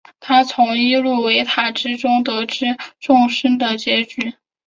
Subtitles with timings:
[0.19, 4.33] 他从伊露维塔之中得知众生的结局。